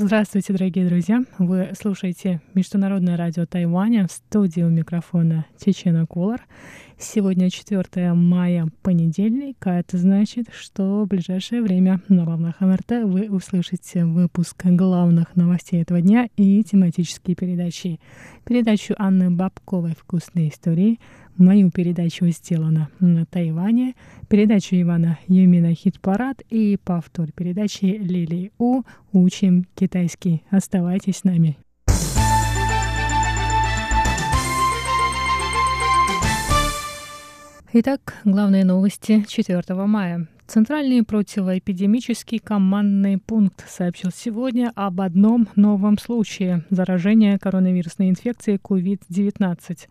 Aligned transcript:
Здравствуйте, 0.00 0.52
дорогие 0.52 0.86
друзья! 0.86 1.24
Вы 1.38 1.72
слушаете 1.76 2.40
Международное 2.54 3.16
радио 3.16 3.46
Тайваня 3.46 4.06
в 4.06 4.12
студии 4.12 4.60
у 4.60 4.68
микрофона 4.68 5.44
Чечена 5.60 6.06
Кулар. 6.06 6.46
Сегодня 6.96 7.50
4 7.50 8.14
мая, 8.14 8.68
понедельник, 8.82 9.56
а 9.66 9.80
это 9.80 9.98
значит, 9.98 10.50
что 10.52 11.02
в 11.02 11.08
ближайшее 11.08 11.62
время 11.62 12.00
на 12.08 12.24
волнах 12.24 12.60
МРТ 12.60 13.02
вы 13.06 13.28
услышите 13.28 14.04
выпуск 14.04 14.64
главных 14.66 15.34
новостей 15.34 15.82
этого 15.82 16.00
дня 16.00 16.28
и 16.36 16.62
тематические 16.62 17.34
передачи. 17.34 17.98
Передачу 18.44 18.94
Анны 18.98 19.32
Бабковой 19.32 19.96
«Вкусные 19.98 20.50
истории», 20.50 21.00
мою 21.38 21.70
передачу 21.70 22.28
«Сделано 22.30 22.88
на 23.00 23.24
Тайване», 23.24 23.94
передачу 24.28 24.76
Ивана 24.76 25.18
Юмина 25.28 25.74
«Хит-парад» 25.74 26.42
и 26.50 26.76
повтор 26.84 27.32
передачи 27.32 27.84
Лили 27.86 28.52
У 28.58 28.82
«Учим 29.12 29.66
китайский». 29.74 30.42
Оставайтесь 30.50 31.18
с 31.18 31.24
нами. 31.24 31.56
Итак, 37.72 38.14
главные 38.24 38.64
новости 38.64 39.24
4 39.28 39.62
мая. 39.86 40.26
Центральный 40.48 41.02
противоэпидемический 41.02 42.38
командный 42.38 43.18
пункт 43.18 43.66
сообщил 43.68 44.10
сегодня 44.10 44.72
об 44.74 45.02
одном 45.02 45.46
новом 45.56 45.98
случае 45.98 46.64
заражения 46.70 47.36
коронавирусной 47.36 48.08
инфекцией 48.08 48.56
COVID-19. 48.56 49.88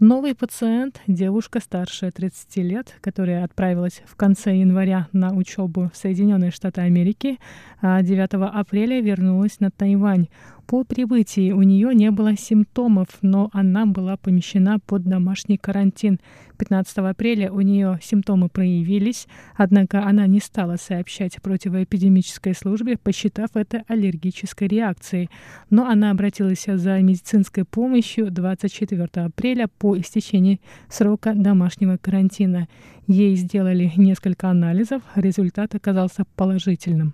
Новый 0.00 0.34
пациент, 0.34 1.00
девушка 1.06 1.60
старше 1.60 2.10
30 2.10 2.56
лет, 2.56 2.96
которая 3.00 3.44
отправилась 3.44 4.02
в 4.04 4.16
конце 4.16 4.56
января 4.56 5.06
на 5.12 5.32
учебу 5.32 5.92
в 5.94 5.96
Соединенные 5.96 6.50
Штаты 6.50 6.80
Америки, 6.80 7.38
а 7.80 8.02
9 8.02 8.30
апреля 8.52 9.00
вернулась 9.00 9.60
на 9.60 9.70
Тайвань. 9.70 10.26
По 10.70 10.84
прибытии 10.84 11.50
у 11.50 11.62
нее 11.62 11.92
не 11.96 12.12
было 12.12 12.36
симптомов, 12.36 13.08
но 13.22 13.50
она 13.52 13.86
была 13.86 14.16
помещена 14.16 14.78
под 14.78 15.02
домашний 15.02 15.56
карантин. 15.56 16.20
15 16.58 16.98
апреля 16.98 17.50
у 17.50 17.60
нее 17.60 17.98
симптомы 18.00 18.48
проявились, 18.48 19.26
однако 19.56 20.04
она 20.06 20.28
не 20.28 20.38
стала 20.38 20.76
сообщать 20.76 21.42
противоэпидемической 21.42 22.54
службе, 22.54 22.96
посчитав 22.96 23.50
это 23.54 23.82
аллергической 23.88 24.68
реакцией. 24.68 25.28
Но 25.70 25.88
она 25.88 26.12
обратилась 26.12 26.66
за 26.66 27.00
медицинской 27.00 27.64
помощью 27.64 28.30
24 28.30 29.08
апреля 29.24 29.66
по 29.66 29.98
истечении 29.98 30.60
срока 30.88 31.34
домашнего 31.34 31.96
карантина. 31.96 32.68
Ей 33.08 33.34
сделали 33.34 33.90
несколько 33.96 34.48
анализов, 34.48 35.02
результат 35.16 35.74
оказался 35.74 36.26
положительным. 36.36 37.12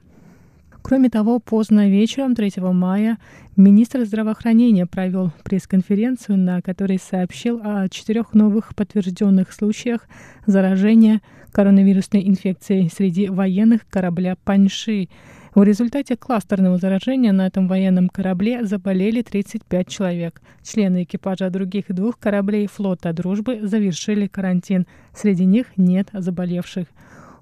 Кроме 0.86 1.10
того, 1.10 1.40
поздно 1.40 1.90
вечером 1.90 2.36
3 2.36 2.52
мая 2.58 3.18
министр 3.56 4.04
здравоохранения 4.04 4.86
провел 4.86 5.32
пресс-конференцию, 5.42 6.38
на 6.38 6.62
которой 6.62 7.00
сообщил 7.00 7.60
о 7.64 7.88
четырех 7.88 8.34
новых 8.34 8.72
подтвержденных 8.76 9.52
случаях 9.52 10.06
заражения 10.46 11.22
коронавирусной 11.50 12.28
инфекцией 12.28 12.88
среди 12.88 13.28
военных 13.28 13.80
корабля 13.88 14.36
«Паньши». 14.44 15.08
В 15.56 15.64
результате 15.64 16.16
кластерного 16.16 16.78
заражения 16.78 17.32
на 17.32 17.48
этом 17.48 17.66
военном 17.66 18.08
корабле 18.08 18.64
заболели 18.64 19.22
35 19.22 19.88
человек. 19.88 20.40
Члены 20.62 21.02
экипажа 21.02 21.50
других 21.50 21.86
двух 21.88 22.16
кораблей 22.16 22.68
флота 22.68 23.12
«Дружбы» 23.12 23.58
завершили 23.66 24.28
карантин. 24.28 24.86
Среди 25.12 25.46
них 25.46 25.66
нет 25.76 26.10
заболевших. 26.12 26.86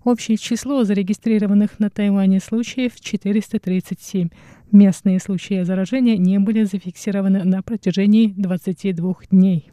Общее 0.04 0.36
число 0.36 0.84
зарегистрированных 0.84 1.78
на 1.78 1.88
Тайване 1.88 2.38
случаев 2.38 2.92
437. 3.00 4.28
Местные 4.70 5.18
случаи 5.18 5.62
заражения 5.62 6.18
не 6.18 6.38
были 6.38 6.64
зафиксированы 6.64 7.42
на 7.44 7.62
протяжении 7.62 8.34
22 8.36 9.14
дней. 9.30 9.70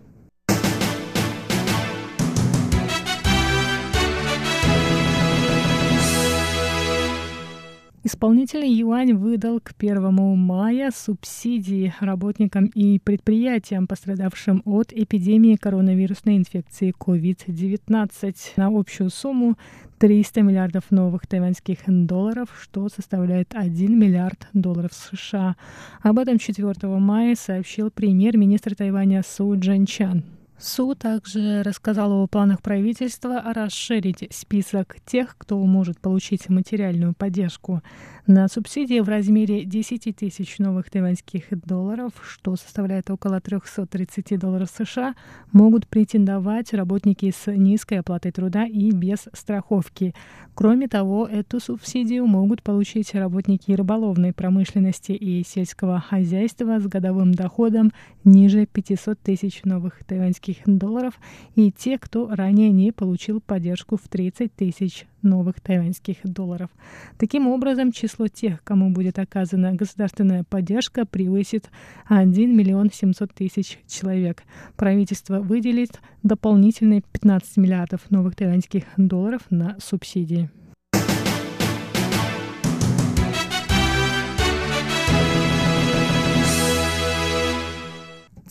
Исполнительный 8.12 8.70
юань 8.70 9.14
выдал 9.14 9.62
к 9.62 9.72
1 9.80 10.38
мая 10.38 10.92
субсидии 10.94 11.94
работникам 12.02 12.66
и 12.66 13.00
предприятиям, 13.00 13.88
пострадавшим 13.88 14.62
от 14.66 14.92
эпидемии 14.92 15.56
коронавирусной 15.56 16.36
инфекции 16.36 16.94
COVID-19 17.00 18.36
на 18.58 18.68
общую 18.68 19.12
сумму 19.12 19.58
300 20.00 20.42
миллиардов 20.42 20.92
новых 20.92 21.26
тайваньских 21.26 21.78
долларов, 21.88 22.50
что 22.62 22.90
составляет 22.90 23.56
1 23.56 23.98
миллиард 23.98 24.50
долларов 24.52 24.92
США. 24.92 25.56
Об 26.02 26.20
этом 26.20 26.38
4 26.38 26.66
мая 26.84 27.36
сообщил 27.36 27.92
премьер-министр 27.92 28.76
Тайваня 28.76 29.24
Су 29.26 29.58
Джанчан. 29.58 30.26
Су 30.62 30.94
также 30.94 31.64
рассказал 31.64 32.12
о 32.14 32.28
планах 32.28 32.62
правительства 32.62 33.42
расширить 33.52 34.28
список 34.30 34.98
тех, 35.08 35.36
кто 35.36 35.58
может 35.58 36.00
получить 36.00 36.50
материальную 36.50 37.16
поддержку 37.16 37.82
на 38.32 38.48
субсидии 38.48 39.02
в 39.02 39.10
размере 39.10 39.66
10 39.66 40.16
тысяч 40.16 40.58
новых 40.58 40.90
тайваньских 40.90 41.44
долларов, 41.66 42.14
что 42.24 42.56
составляет 42.56 43.10
около 43.10 43.42
330 43.42 44.40
долларов 44.40 44.70
США, 44.74 45.16
могут 45.52 45.86
претендовать 45.86 46.74
работники 46.74 47.34
с 47.36 47.52
низкой 47.52 48.00
оплатой 48.00 48.32
труда 48.32 48.66
и 48.66 48.92
без 48.92 49.28
страховки. 49.34 50.16
Кроме 50.56 50.88
того, 50.88 51.28
эту 51.28 51.60
субсидию 51.60 52.26
могут 52.26 52.64
получить 52.64 53.14
работники 53.14 53.74
рыболовной 53.74 54.32
промышленности 54.32 55.12
и 55.12 55.44
сельского 55.44 56.00
хозяйства 56.00 56.80
с 56.80 56.88
годовым 56.88 57.34
доходом 57.34 57.92
ниже 58.24 58.66
500 58.66 59.20
тысяч 59.20 59.62
новых 59.66 60.06
тайваньских 60.06 60.58
долларов 60.66 61.20
и 61.56 61.70
те, 61.70 61.98
кто 61.98 62.30
ранее 62.34 62.72
не 62.72 62.94
получил 62.94 63.42
поддержку 63.42 63.98
в 63.98 64.08
30 64.08 64.56
тысяч 64.56 65.06
новых 65.24 65.60
тайваньских 65.60 66.18
долларов. 66.24 66.70
Таким 67.18 67.48
образом, 67.48 67.92
число 67.92 68.28
тех, 68.28 68.64
кому 68.64 68.92
будет 68.92 69.20
оказана 69.20 69.74
государственная 69.74 70.44
поддержка, 70.44 71.06
превысит 71.06 71.70
1 72.08 72.56
миллион 72.56 72.92
700 72.92 73.34
тысяч 73.34 73.80
человек. 73.88 74.44
Правительство 74.76 75.40
выделит 75.40 76.00
дополнительные 76.24 77.02
15 77.02 77.58
миллиардов 77.58 78.02
новых 78.10 78.36
тайваньских 78.36 78.84
долларов 78.98 79.42
на 79.50 79.78
субсидии. 79.80 80.50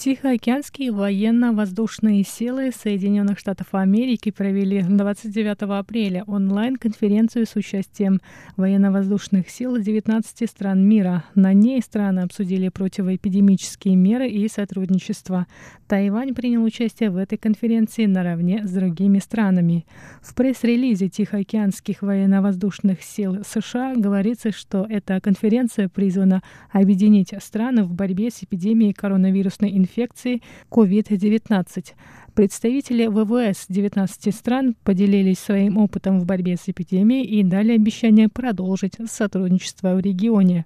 Тихоокеанские 0.00 0.93
военно-воздушные 0.93 2.25
силы 2.25 2.71
Соединенных 2.72 3.38
Штатов 3.38 3.66
Америки 3.72 4.31
провели 4.31 4.81
29 4.83 5.61
апреля 5.78 6.25
онлайн-конференцию 6.27 7.44
с 7.44 7.55
участием 7.55 8.19
военно-воздушных 8.56 9.50
сил 9.50 9.77
19 9.77 10.49
стран 10.49 10.89
мира. 10.89 11.25
На 11.34 11.53
ней 11.53 11.83
страны 11.83 12.21
обсудили 12.21 12.71
противоэпидемические 12.71 13.94
меры 13.94 14.27
и 14.27 14.49
сотрудничество. 14.49 15.47
Тайвань 15.87 16.34
принял 16.34 16.65
участие 16.65 17.10
в 17.10 17.19
этой 17.19 17.37
конференции 17.37 18.06
наравне 18.06 18.66
с 18.66 18.71
другими 18.71 19.19
странами. 19.19 19.84
В 20.22 20.34
пресс-релизе 20.34 21.10
Тихоокеанских 21.10 22.00
военно-воздушных 22.00 23.03
сил 23.03 23.43
США 23.47 23.97
говорится, 23.97 24.50
что 24.50 24.87
эта 24.89 25.21
конференция 25.21 25.91
призвана 25.91 26.43
объединить 26.72 27.34
страны 27.43 27.83
в 27.83 27.93
борьбе 27.93 28.31
с 28.31 28.43
эпидемией 28.43 28.94
коронавирусной 28.94 29.69
инфекции 29.77 29.90
инфекции 29.91 30.42
COVID-19. 30.71 31.95
Представители 32.34 33.07
ВВС 33.07 33.66
19 33.69 34.34
стран 34.34 34.77
поделились 34.84 35.39
своим 35.39 35.78
опытом 35.78 36.21
в 36.21 36.27
борьбе 36.27 36.57
с 36.57 36.69
эпидемией 36.69 37.25
и 37.25 37.42
дали 37.42 37.72
обещание 37.72 38.28
продолжить 38.28 38.95
сотрудничество 39.07 39.95
в 39.95 40.01
регионе. 40.01 40.65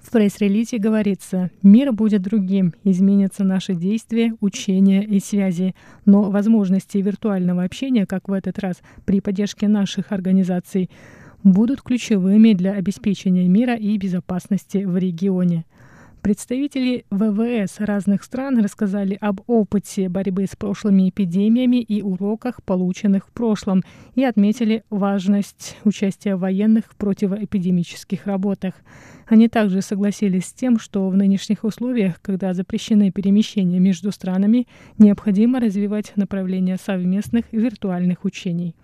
В 0.00 0.10
пресс-релизе 0.10 0.78
говорится, 0.78 1.50
мир 1.62 1.92
будет 1.92 2.22
другим, 2.22 2.74
изменятся 2.82 3.44
наши 3.44 3.74
действия, 3.74 4.34
учения 4.40 5.04
и 5.04 5.20
связи, 5.20 5.74
но 6.06 6.30
возможности 6.30 6.98
виртуального 6.98 7.62
общения, 7.62 8.06
как 8.06 8.28
в 8.28 8.32
этот 8.32 8.58
раз 8.58 8.80
при 9.04 9.20
поддержке 9.20 9.68
наших 9.68 10.10
организаций, 10.10 10.90
будут 11.44 11.82
ключевыми 11.82 12.52
для 12.52 12.72
обеспечения 12.72 13.46
мира 13.48 13.74
и 13.74 13.96
безопасности 13.96 14.78
в 14.78 14.96
регионе. 14.96 15.64
Представители 16.22 17.04
ВВС 17.10 17.80
разных 17.80 18.22
стран 18.22 18.60
рассказали 18.62 19.18
об 19.20 19.40
опыте 19.48 20.08
борьбы 20.08 20.46
с 20.46 20.54
прошлыми 20.54 21.08
эпидемиями 21.08 21.82
и 21.82 22.00
уроках, 22.00 22.62
полученных 22.62 23.26
в 23.26 23.32
прошлом, 23.32 23.82
и 24.14 24.22
отметили 24.22 24.84
важность 24.88 25.76
участия 25.82 26.36
военных 26.36 26.84
в 26.84 26.94
противоэпидемических 26.94 28.24
работах. 28.28 28.74
Они 29.26 29.48
также 29.48 29.82
согласились 29.82 30.46
с 30.46 30.52
тем, 30.52 30.78
что 30.78 31.08
в 31.08 31.16
нынешних 31.16 31.64
условиях, 31.64 32.22
когда 32.22 32.54
запрещены 32.54 33.10
перемещения 33.10 33.80
между 33.80 34.12
странами, 34.12 34.68
необходимо 34.98 35.58
развивать 35.58 36.12
направление 36.14 36.76
совместных 36.76 37.46
виртуальных 37.50 38.24
учений. 38.24 38.76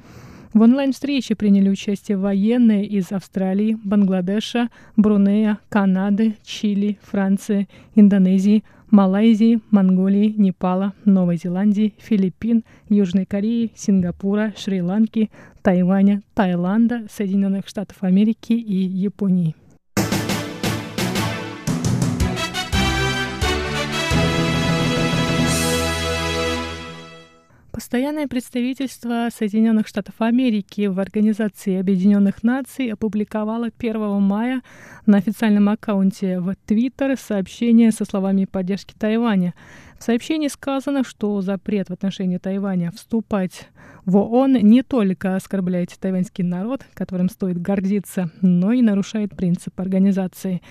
В 0.55 0.62
онлайн-встрече 0.62 1.35
приняли 1.35 1.69
участие 1.69 2.17
военные 2.17 2.87
из 2.87 3.12
Австралии, 3.12 3.77
Бангладеша, 3.85 4.71
Брунея, 4.97 5.59
Канады, 5.69 6.37
Чили, 6.43 6.99
Франции, 7.03 7.69
Индонезии, 7.95 8.65
Малайзии, 8.91 9.61
Монголии, 9.71 10.35
Непала, 10.39 10.95
Новой 11.05 11.37
Зеландии, 11.37 11.93
Филиппин, 11.99 12.65
Южной 12.89 13.27
Кореи, 13.27 13.73
Сингапура, 13.75 14.55
Шри-Ланки, 14.56 15.31
Тайваня, 15.61 16.23
Таиланда, 16.33 17.06
Соединенных 17.11 17.69
Штатов 17.69 17.99
Америки 18.00 18.55
и 18.55 18.75
Японии. 18.75 19.55
Постоянное 27.88 28.29
представительство 28.29 29.31
Соединенных 29.35 29.88
Штатов 29.88 30.17
Америки 30.19 30.88
в 30.88 31.00
Организации 31.00 31.81
Объединенных 31.81 32.43
Наций 32.43 32.93
опубликовало 32.93 33.70
1 33.79 34.20
мая 34.20 34.61
на 35.06 35.17
официальном 35.17 35.70
аккаунте 35.70 36.38
в 36.38 36.55
Твиттер 36.67 37.17
сообщение 37.19 37.90
со 37.90 38.05
словами 38.05 38.44
поддержки 38.44 38.93
Тайваня. 38.93 39.55
В 39.99 40.05
сообщении 40.05 40.49
сказано, 40.49 41.02
что 41.02 41.40
запрет 41.40 41.88
в 41.88 41.94
отношении 41.94 42.37
Тайваня 42.37 42.90
вступать 42.90 43.70
в 44.09 44.17
ООН 44.17 44.55
не 44.63 44.83
только 44.83 45.37
оскорбляет 45.37 45.91
тайваньский 46.01 46.43
народ, 46.43 46.81
которым 46.95 47.29
стоит 47.29 47.61
гордиться, 47.61 48.31
но 48.41 48.73
и 48.73 48.81
нарушает 48.81 49.37
принцип 49.37 49.79
организации. 49.79 50.63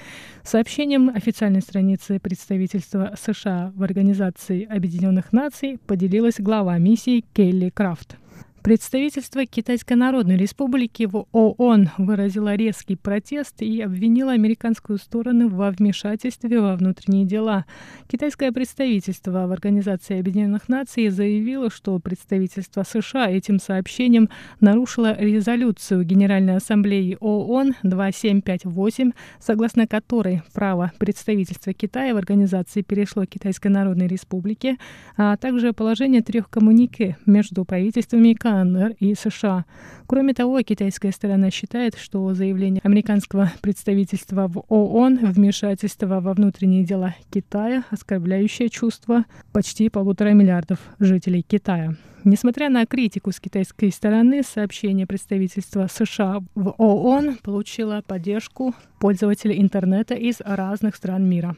Сообщением 0.42 1.10
официальной 1.10 1.62
страницы 1.62 2.20
представительства 2.20 3.14
США 3.16 3.72
в 3.76 3.84
Организации 3.84 4.66
Объединенных 4.66 5.34
Наций 5.34 5.78
поделилась 5.86 6.40
глава 6.40 6.80
миссии 6.80 7.24
Келли 7.34 7.70
Крафт. 7.70 8.18
Представительство 8.68 9.46
Китайской 9.46 9.94
Народной 9.94 10.36
Республики 10.36 11.06
в 11.06 11.26
ООН 11.32 11.92
выразило 11.98 12.54
резкий 12.54 12.98
протест 12.98 13.62
и 13.62 13.80
обвинило 13.80 14.34
американскую 14.34 15.00
сторону 15.00 15.48
во 15.48 15.72
вмешательстве 15.72 16.60
во 16.60 16.76
внутренние 16.76 17.24
дела. 17.24 17.64
Китайское 18.10 18.52
представительство 18.52 19.48
в 19.48 19.54
Организации 19.54 20.20
Объединенных 20.20 20.68
Наций 20.68 21.08
заявило, 21.08 21.70
что 21.70 21.98
представительство 22.00 22.84
США 22.84 23.30
этим 23.30 23.62
сообщением 23.62 24.28
нарушило 24.60 25.16
резолюцию 25.18 26.04
Генеральной 26.04 26.58
Ассамблеи 26.58 27.16
ООН 27.22 27.76
2758, 27.84 29.12
согласно 29.40 29.88
которой 29.88 30.42
право 30.54 30.92
представительства 30.98 31.72
Китая 31.72 32.14
в 32.14 32.18
организации 32.18 32.82
перешло 32.82 33.24
Китайской 33.24 33.70
Народной 33.70 34.08
Республике, 34.08 34.76
а 35.16 35.38
также 35.38 35.72
положение 35.72 36.22
трех 36.22 36.50
коммунике 36.50 37.16
между 37.26 37.64
правительствами 37.64 38.34
КНР 38.34 38.57
КНР 38.58 38.96
и 39.00 39.14
США. 39.14 39.66
Кроме 40.08 40.34
того, 40.34 40.62
китайская 40.62 41.12
сторона 41.12 41.52
считает, 41.52 41.96
что 41.96 42.34
заявление 42.34 42.82
американского 42.84 43.52
представительства 43.62 44.48
в 44.48 44.64
ООН 44.70 45.20
вмешательство 45.32 46.20
во 46.20 46.34
внутренние 46.34 46.84
дела 46.84 47.16
Китая, 47.32 47.84
оскорбляющее 47.90 48.70
чувства 48.70 49.26
почти 49.52 49.90
полутора 49.90 50.30
миллиардов 50.30 50.80
жителей 51.00 51.44
Китая. 51.48 51.96
Несмотря 52.24 52.70
на 52.70 52.86
критику 52.86 53.32
с 53.32 53.40
китайской 53.40 53.92
стороны, 53.92 54.44
сообщение 54.44 55.08
представительства 55.08 55.88
США 55.88 56.40
в 56.56 56.74
ООН 56.78 57.38
получило 57.44 58.02
поддержку 58.06 58.74
пользователей 59.00 59.62
интернета 59.62 60.16
из 60.16 60.42
разных 60.42 60.96
стран 60.96 61.30
мира. 61.30 61.56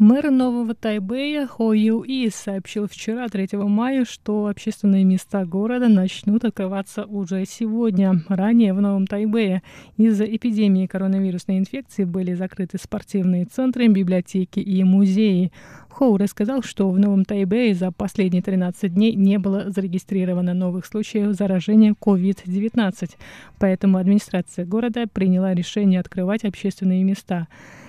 Мэр 0.00 0.30
Нового 0.30 0.74
Тайбэя 0.74 1.46
Хо 1.46 1.74
Ю 1.74 2.00
И 2.00 2.30
сообщил 2.30 2.88
вчера, 2.88 3.28
3 3.28 3.48
мая, 3.52 4.06
что 4.06 4.46
общественные 4.46 5.04
места 5.04 5.44
города 5.44 5.88
начнут 5.88 6.42
открываться 6.42 7.04
уже 7.04 7.44
сегодня. 7.44 8.22
Ранее 8.30 8.72
в 8.72 8.80
Новом 8.80 9.06
Тайбэе 9.06 9.60
из-за 9.98 10.24
эпидемии 10.24 10.86
коронавирусной 10.86 11.58
инфекции 11.58 12.04
были 12.04 12.32
закрыты 12.32 12.78
спортивные 12.82 13.44
центры, 13.44 13.88
библиотеки 13.88 14.58
и 14.58 14.82
музеи. 14.84 15.52
Хоу 15.90 16.16
рассказал, 16.16 16.62
что 16.62 16.88
в 16.88 16.98
Новом 16.98 17.26
Тайбэе 17.26 17.74
за 17.74 17.92
последние 17.92 18.40
13 18.40 18.94
дней 18.94 19.14
не 19.14 19.38
было 19.38 19.70
зарегистрировано 19.70 20.54
новых 20.54 20.86
случаев 20.86 21.36
заражения 21.36 21.92
COVID-19, 21.92 23.16
поэтому 23.58 23.98
администрация 23.98 24.64
города 24.64 25.04
приняла 25.12 25.52
решение 25.52 26.00
открывать 26.00 26.46
общественные 26.46 27.04
места. 27.04 27.48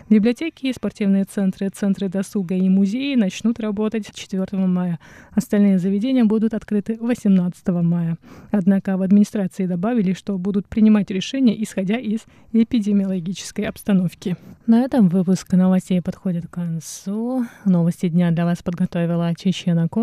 Библиотеки, 0.09 0.71
спортивные 0.74 1.24
центры, 1.25 1.69
центры 1.69 2.09
досуга 2.09 2.56
и 2.56 2.68
музеи 2.69 3.15
начнут 3.15 3.59
работать 3.59 4.09
4 4.13 4.45
мая. 4.65 5.00
Остальные 5.33 5.80
заведения 5.80 6.25
будут 6.25 6.53
открыты 6.53 6.98
18 7.00 7.68
мая. 7.68 8.18
Однако 8.51 8.98
в 8.98 9.01
администрации 9.01 9.65
добавили, 9.65 10.13
что 10.13 10.38
будут 10.38 10.68
принимать 10.68 11.12
решения, 11.12 11.62
исходя 11.62 11.98
из 11.98 12.21
эпидемиологической 12.51 13.65
обстановки. 13.65 14.36
На 14.68 14.81
этом 14.81 15.09
выпуск 15.09 15.51
новостей 15.53 16.01
подходит 16.01 16.48
к 16.48 16.51
концу. 16.51 17.45
Новости 17.65 18.09
дня 18.09 18.31
для 18.31 18.45
вас 18.45 18.62
подготовила 18.63 19.33
Чечена 19.36 19.88
Кол. 19.88 20.00